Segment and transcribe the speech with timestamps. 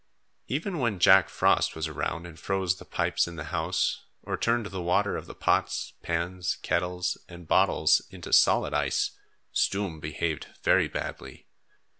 [0.47, 4.65] Even when Jack Frost was around and froze the pipes in the house, or turned
[4.65, 9.11] the water of the pots, pans, kettles and bottles into solid ice,
[9.53, 11.45] Stoom behaved very badly.